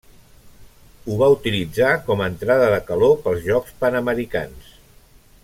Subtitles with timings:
[1.11, 4.75] Ho va utilitzar com a entrada de calor pels Jocs Panamericans.